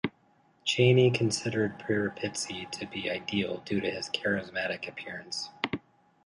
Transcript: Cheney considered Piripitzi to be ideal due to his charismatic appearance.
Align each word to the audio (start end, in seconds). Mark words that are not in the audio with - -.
Cheney 0.65 1.11
considered 1.11 1.77
Piripitzi 1.77 2.67
to 2.71 2.87
be 2.87 3.07
ideal 3.11 3.59
due 3.65 3.81
to 3.81 3.91
his 3.91 4.09
charismatic 4.09 4.87
appearance. 4.89 5.51